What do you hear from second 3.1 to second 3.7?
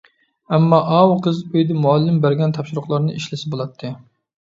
ئىشلىسە